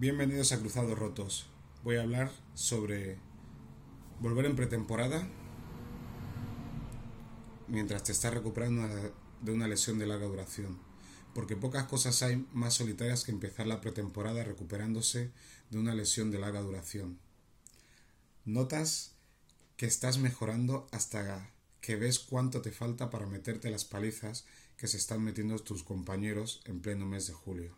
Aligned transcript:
Bienvenidos 0.00 0.52
a 0.52 0.58
Cruzados 0.58 0.98
Rotos. 0.98 1.46
Voy 1.84 1.96
a 1.96 2.02
hablar 2.04 2.32
sobre 2.54 3.18
volver 4.18 4.46
en 4.46 4.56
pretemporada 4.56 5.28
mientras 7.68 8.04
te 8.04 8.12
estás 8.12 8.32
recuperando 8.32 9.12
de 9.42 9.52
una 9.52 9.68
lesión 9.68 9.98
de 9.98 10.06
larga 10.06 10.24
duración. 10.24 10.78
Porque 11.34 11.54
pocas 11.54 11.84
cosas 11.84 12.22
hay 12.22 12.48
más 12.54 12.72
solitarias 12.72 13.24
que 13.24 13.30
empezar 13.30 13.66
la 13.66 13.82
pretemporada 13.82 14.42
recuperándose 14.42 15.32
de 15.68 15.78
una 15.78 15.94
lesión 15.94 16.30
de 16.30 16.38
larga 16.38 16.62
duración. 16.62 17.18
Notas 18.46 19.16
que 19.76 19.84
estás 19.84 20.16
mejorando 20.16 20.88
hasta 20.92 21.52
que 21.82 21.96
ves 21.96 22.20
cuánto 22.20 22.62
te 22.62 22.72
falta 22.72 23.10
para 23.10 23.26
meterte 23.26 23.70
las 23.70 23.84
palizas 23.84 24.46
que 24.78 24.88
se 24.88 24.96
están 24.96 25.22
metiendo 25.22 25.58
tus 25.58 25.82
compañeros 25.82 26.62
en 26.64 26.80
pleno 26.80 27.04
mes 27.04 27.26
de 27.26 27.34
julio. 27.34 27.76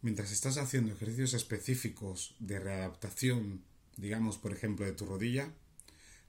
Mientras 0.00 0.30
estás 0.30 0.58
haciendo 0.58 0.92
ejercicios 0.92 1.34
específicos 1.34 2.36
de 2.38 2.60
readaptación, 2.60 3.64
digamos 3.96 4.38
por 4.38 4.52
ejemplo 4.52 4.86
de 4.86 4.92
tu 4.92 5.06
rodilla, 5.06 5.52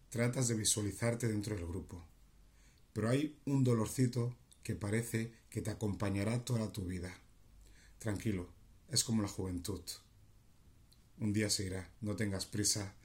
tratas 0.09 0.47
de 0.47 0.55
visualizarte 0.55 1.27
dentro 1.27 1.55
del 1.55 1.67
grupo. 1.67 2.03
Pero 2.93 3.09
hay 3.09 3.37
un 3.45 3.63
dolorcito 3.63 4.35
que 4.63 4.73
parece 4.73 5.31
que 5.51 5.61
te 5.61 5.69
acompañará 5.69 6.43
toda 6.43 6.71
tu 6.71 6.85
vida. 6.85 7.15
Tranquilo, 7.99 8.49
es 8.89 9.03
como 9.03 9.21
la 9.21 9.27
juventud. 9.27 9.81
Un 11.19 11.31
día 11.31 11.51
se 11.51 11.65
irá, 11.65 11.91
no 12.01 12.15
tengas 12.15 12.47
prisa 12.47 12.95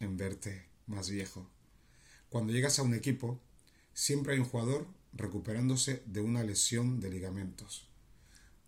en 0.00 0.16
verte 0.16 0.64
más 0.86 1.10
viejo. 1.10 1.50
Cuando 2.30 2.54
llegas 2.54 2.78
a 2.78 2.82
un 2.82 2.94
equipo, 2.94 3.42
siempre 3.92 4.32
hay 4.32 4.38
un 4.38 4.46
jugador 4.46 4.86
recuperándose 5.12 6.02
de 6.06 6.22
una 6.22 6.44
lesión 6.44 6.98
de 6.98 7.10
ligamentos 7.10 7.88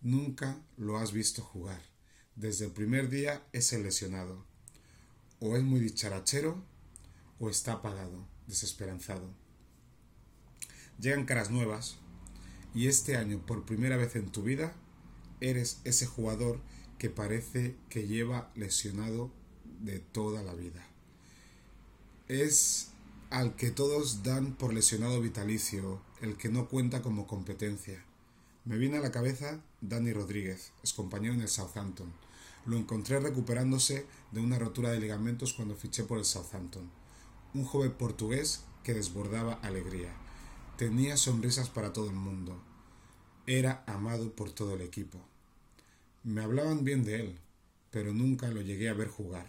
nunca 0.01 0.61
lo 0.77 0.99
has 0.99 1.13
visto 1.13 1.43
jugar. 1.43 1.81
Desde 2.35 2.67
el 2.67 2.73
primer 2.73 3.09
día 3.09 3.47
es 3.53 3.73
el 3.73 3.83
lesionado. 3.83 4.45
O 5.41 5.57
es 5.57 5.63
muy 5.63 5.81
dicharachero 5.81 6.63
o 7.39 7.51
está 7.51 7.73
apagado, 7.73 8.27
desesperanzado. 8.47 9.31
Llegan 10.99 11.27
caras 11.27 11.51
nuevas 11.51 11.97
y 12.75 12.89
este 12.89 13.17
año 13.17 13.45
por 13.45 13.65
primera 13.65 13.97
vez 13.97 14.17
en 14.17 14.31
tu 14.31 14.43
vida 14.43 14.75
eres 15.41 15.81
ese 15.85 16.07
jugador 16.07 16.61
que 16.99 17.11
parece 17.11 17.77
que 17.89 18.07
lleva 18.07 18.51
lesionado 18.55 19.31
de 19.81 19.99
toda 19.99 20.43
la 20.43 20.55
vida. 20.55 20.87
Es 22.29 22.89
al 23.31 23.57
que 23.57 23.71
todos 23.71 24.23
dan 24.23 24.55
por 24.55 24.73
lesionado 24.73 25.21
vitalicio, 25.21 26.01
el 26.21 26.37
que 26.37 26.49
no 26.49 26.69
cuenta 26.69 27.03
como 27.03 27.27
competencia. 27.27 28.05
Me 28.67 28.79
viene 28.79 28.97
a 28.97 29.01
la 29.01 29.13
cabeza 29.13 29.61
Dani 29.81 30.13
Rodríguez, 30.13 30.73
es 30.83 30.93
compañero 30.93 31.35
en 31.35 31.41
el 31.41 31.49
Southampton. 31.49 32.13
Lo 32.67 32.77
encontré 32.77 33.21
recuperándose 33.21 34.07
de 34.33 34.41
una 34.41 34.59
rotura 34.59 34.91
de 34.91 34.99
ligamentos 34.99 35.53
cuando 35.53 35.77
fiché 35.77 36.03
por 36.03 36.19
el 36.19 36.25
Southampton. 36.25 36.91
Un 37.55 37.65
joven 37.65 37.93
portugués 37.93 38.65
que 38.83 38.93
desbordaba 38.93 39.55
alegría. 39.63 40.13
Tenía 40.77 41.17
sonrisas 41.17 41.71
para 41.71 41.93
todo 41.93 42.11
el 42.11 42.17
mundo. 42.17 42.61
Era 43.47 43.85
amado 43.87 44.33
por 44.33 44.51
todo 44.51 44.75
el 44.75 44.81
equipo. 44.81 45.21
Me 46.25 46.43
hablaban 46.43 46.83
bien 46.83 47.05
de 47.05 47.21
él, 47.21 47.39
pero 47.93 48.13
nunca 48.13 48.49
lo 48.49 48.63
llegué 48.63 48.89
a 48.89 48.95
ver 48.95 49.07
jugar. 49.07 49.47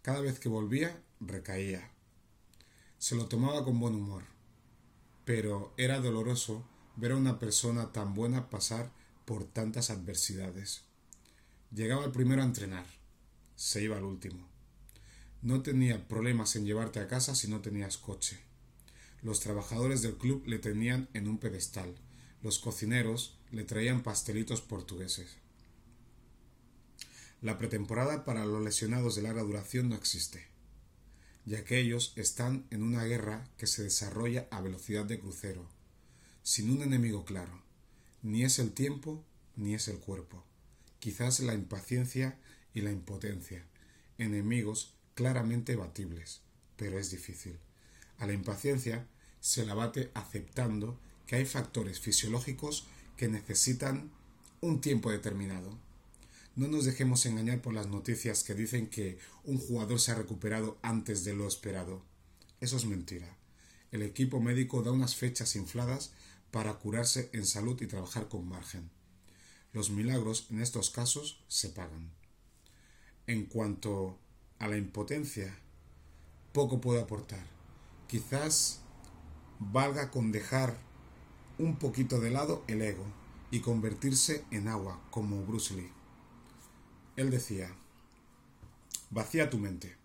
Cada 0.00 0.22
vez 0.22 0.40
que 0.40 0.48
volvía, 0.48 0.98
recaía. 1.20 1.90
Se 2.96 3.16
lo 3.16 3.26
tomaba 3.26 3.66
con 3.66 3.78
buen 3.78 3.96
humor, 3.96 4.22
pero 5.26 5.74
era 5.76 6.00
doloroso 6.00 6.64
ver 7.00 7.12
a 7.12 7.16
una 7.16 7.38
persona 7.38 7.92
tan 7.92 8.14
buena 8.14 8.50
pasar 8.50 8.92
por 9.24 9.44
tantas 9.44 9.90
adversidades. 9.90 10.82
Llegaba 11.74 12.04
el 12.04 12.12
primero 12.12 12.42
a 12.42 12.44
entrenar, 12.44 12.84
se 13.56 13.82
iba 13.82 13.96
al 13.96 14.04
último. 14.04 14.46
No 15.40 15.62
tenía 15.62 16.06
problemas 16.06 16.56
en 16.56 16.66
llevarte 16.66 17.00
a 17.00 17.08
casa 17.08 17.34
si 17.34 17.48
no 17.48 17.62
tenías 17.62 17.96
coche. 17.96 18.38
Los 19.22 19.40
trabajadores 19.40 20.02
del 20.02 20.18
club 20.18 20.46
le 20.46 20.58
tenían 20.58 21.08
en 21.14 21.26
un 21.26 21.38
pedestal. 21.38 21.94
Los 22.42 22.58
cocineros 22.58 23.38
le 23.50 23.64
traían 23.64 24.02
pastelitos 24.02 24.60
portugueses. 24.60 25.36
La 27.40 27.56
pretemporada 27.56 28.26
para 28.26 28.44
los 28.44 28.62
lesionados 28.62 29.14
de 29.14 29.22
larga 29.22 29.42
duración 29.42 29.88
no 29.88 29.94
existe, 29.94 30.46
ya 31.46 31.64
que 31.64 31.78
ellos 31.78 32.12
están 32.16 32.66
en 32.70 32.82
una 32.82 33.04
guerra 33.04 33.48
que 33.56 33.66
se 33.66 33.82
desarrolla 33.82 34.46
a 34.50 34.60
velocidad 34.60 35.06
de 35.06 35.18
crucero 35.18 35.79
sin 36.42 36.70
un 36.70 36.82
enemigo 36.82 37.24
claro. 37.24 37.62
Ni 38.22 38.44
es 38.44 38.58
el 38.58 38.72
tiempo 38.72 39.24
ni 39.56 39.74
es 39.74 39.88
el 39.88 39.98
cuerpo. 39.98 40.44
Quizás 40.98 41.40
la 41.40 41.54
impaciencia 41.54 42.38
y 42.74 42.80
la 42.80 42.90
impotencia. 42.90 43.64
Enemigos 44.18 44.94
claramente 45.14 45.76
batibles, 45.76 46.40
pero 46.76 46.98
es 46.98 47.10
difícil. 47.10 47.58
A 48.18 48.26
la 48.26 48.32
impaciencia 48.32 49.06
se 49.40 49.64
la 49.64 49.74
bate 49.74 50.10
aceptando 50.14 50.98
que 51.26 51.36
hay 51.36 51.46
factores 51.46 52.00
fisiológicos 52.00 52.86
que 53.16 53.28
necesitan 53.28 54.10
un 54.60 54.80
tiempo 54.80 55.10
determinado. 55.10 55.78
No 56.56 56.68
nos 56.68 56.84
dejemos 56.84 57.24
engañar 57.26 57.62
por 57.62 57.72
las 57.72 57.86
noticias 57.86 58.42
que 58.44 58.54
dicen 58.54 58.88
que 58.88 59.18
un 59.44 59.58
jugador 59.58 60.00
se 60.00 60.12
ha 60.12 60.16
recuperado 60.16 60.78
antes 60.82 61.24
de 61.24 61.34
lo 61.34 61.46
esperado. 61.46 62.02
Eso 62.60 62.76
es 62.76 62.84
mentira. 62.84 63.39
El 63.92 64.02
equipo 64.02 64.40
médico 64.40 64.82
da 64.82 64.92
unas 64.92 65.16
fechas 65.16 65.56
infladas 65.56 66.12
para 66.50 66.74
curarse 66.74 67.30
en 67.32 67.44
salud 67.44 67.80
y 67.82 67.86
trabajar 67.86 68.28
con 68.28 68.48
margen. 68.48 68.90
Los 69.72 69.90
milagros 69.90 70.46
en 70.50 70.60
estos 70.60 70.90
casos 70.90 71.42
se 71.48 71.70
pagan. 71.70 72.10
En 73.26 73.46
cuanto 73.46 74.18
a 74.58 74.68
la 74.68 74.76
impotencia, 74.76 75.56
poco 76.52 76.80
puedo 76.80 77.00
aportar. 77.00 77.44
Quizás 78.08 78.80
valga 79.58 80.10
con 80.10 80.32
dejar 80.32 80.76
un 81.58 81.76
poquito 81.76 82.20
de 82.20 82.30
lado 82.30 82.64
el 82.66 82.82
ego 82.82 83.06
y 83.50 83.60
convertirse 83.60 84.44
en 84.50 84.68
agua, 84.68 85.00
como 85.10 85.44
Bruce 85.44 85.74
Lee. 85.74 85.92
Él 87.16 87.30
decía, 87.30 87.74
vacía 89.10 89.50
tu 89.50 89.58
mente, 89.58 89.96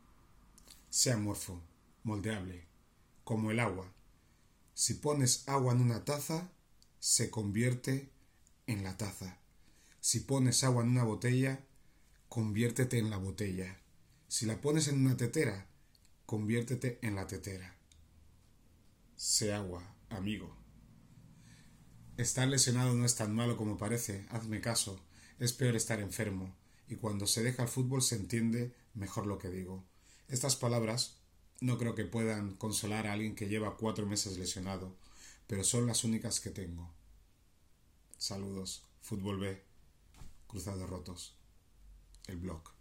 sea 0.89 1.17
morfo, 1.17 1.61
moldeable, 2.03 2.65
como 3.25 3.51
el 3.51 3.59
agua, 3.59 3.91
si 4.75 4.95
pones 4.95 5.47
agua 5.47 5.73
en 5.73 5.79
una 5.79 6.03
taza, 6.03 6.51
se 6.99 7.29
convierte 7.29 8.11
en 8.67 8.83
la 8.83 8.97
taza. 8.97 9.39
Si 10.01 10.19
pones 10.19 10.65
agua 10.65 10.83
en 10.83 10.89
una 10.89 11.05
botella, 11.05 11.63
conviértete 12.27 12.99
en 12.99 13.09
la 13.09 13.15
botella. 13.15 13.79
Si 14.27 14.45
la 14.45 14.59
pones 14.59 14.89
en 14.89 14.99
una 14.99 15.15
tetera, 15.15 15.65
conviértete 16.25 16.99
en 17.01 17.15
la 17.15 17.25
tetera. 17.25 17.77
Sé 19.15 19.53
agua, 19.53 19.95
amigo. 20.09 20.53
Estar 22.17 22.49
lesionado 22.49 22.93
no 22.95 23.05
es 23.05 23.15
tan 23.15 23.33
malo 23.33 23.55
como 23.55 23.77
parece, 23.77 24.25
hazme 24.29 24.59
caso. 24.59 24.99
Es 25.39 25.53
peor 25.53 25.77
estar 25.77 26.01
enfermo, 26.01 26.53
y 26.89 26.95
cuando 26.95 27.27
se 27.27 27.43
deja 27.43 27.63
el 27.63 27.69
fútbol 27.69 28.01
se 28.01 28.17
entiende 28.17 28.75
mejor 28.93 29.25
lo 29.25 29.37
que 29.37 29.49
digo. 29.49 29.85
Estas 30.27 30.57
palabras 30.57 31.21
no 31.61 31.77
creo 31.77 31.95
que 31.95 32.05
puedan 32.05 32.55
consolar 32.55 33.07
a 33.07 33.13
alguien 33.13 33.35
que 33.35 33.47
lleva 33.47 33.77
cuatro 33.77 34.05
meses 34.05 34.37
lesionado, 34.37 34.95
pero 35.47 35.63
son 35.63 35.87
las 35.87 36.03
únicas 36.03 36.39
que 36.39 36.49
tengo. 36.49 36.91
Saludos, 38.17 38.83
Fútbol 39.01 39.39
B, 39.39 39.61
Cruzados 40.47 40.89
Rotos, 40.89 41.35
el 42.27 42.37
blog. 42.37 42.74